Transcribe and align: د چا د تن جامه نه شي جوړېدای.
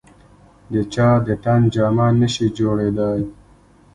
د 0.73 0.75
چا 0.93 1.09
د 1.27 1.29
تن 1.43 1.61
جامه 1.73 2.07
نه 2.19 2.27
شي 2.33 2.47
جوړېدای. 2.57 3.21